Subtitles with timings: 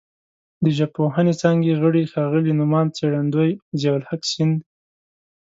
[0.63, 4.57] د ژبپوهنې څانګې غړي ښاغلي نوماند څېړندوی ضیاءالحق سیند